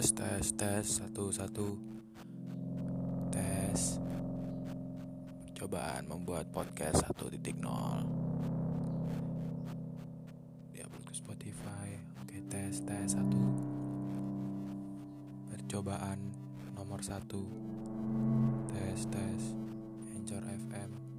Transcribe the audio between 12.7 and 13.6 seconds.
tes satu.